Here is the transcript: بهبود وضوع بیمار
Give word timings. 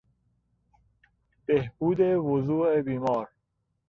بهبود 1.45 1.99
وضوع 1.99 2.81
بیمار 2.81 3.27